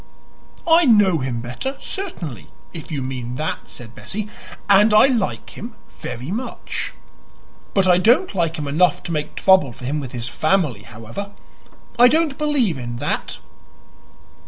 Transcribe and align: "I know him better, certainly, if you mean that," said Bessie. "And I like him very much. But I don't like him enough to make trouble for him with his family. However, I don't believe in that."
"I 0.67 0.85
know 0.85 1.19
him 1.19 1.41
better, 1.41 1.77
certainly, 1.79 2.47
if 2.73 2.91
you 2.91 3.03
mean 3.03 3.35
that," 3.35 3.69
said 3.69 3.93
Bessie. 3.93 4.27
"And 4.67 4.95
I 4.95 5.05
like 5.05 5.51
him 5.51 5.75
very 5.99 6.31
much. 6.31 6.93
But 7.75 7.85
I 7.87 7.99
don't 7.99 8.33
like 8.33 8.55
him 8.57 8.67
enough 8.67 9.03
to 9.03 9.11
make 9.11 9.35
trouble 9.35 9.71
for 9.71 9.85
him 9.85 9.99
with 9.99 10.11
his 10.11 10.27
family. 10.27 10.81
However, 10.81 11.29
I 11.99 12.07
don't 12.07 12.39
believe 12.39 12.79
in 12.79 12.95
that." 12.95 13.37